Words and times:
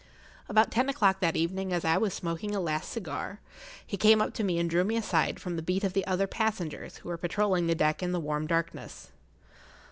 About 0.49 0.71
ten 0.71 0.89
o'clock 0.89 1.19
that 1.19 1.35
evening, 1.35 1.71
as 1.71 1.85
I 1.85 1.95
was 1.97 2.11
smoking 2.11 2.55
a 2.55 2.59
last 2.59 2.89
cigar, 2.91 3.39
he 3.85 3.97
came 3.97 4.19
up 4.19 4.33
to 4.33 4.43
me 4.43 4.57
and 4.57 4.67
drew 4.67 4.83
me 4.83 4.95
aside 4.97 5.39
from 5.39 5.57
the 5.57 5.61
beat 5.61 5.83
of 5.83 5.93
the 5.93 6.07
other 6.07 6.25
passengers 6.25 6.97
who 6.97 7.09
were 7.09 7.17
patrolling 7.17 7.67
the 7.67 7.75
deck 7.75 8.01
in 8.01 8.11
the 8.11 8.19
warm 8.19 8.47
darkness. 8.47 9.11